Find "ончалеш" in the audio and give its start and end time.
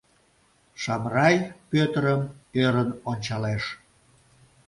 3.09-3.63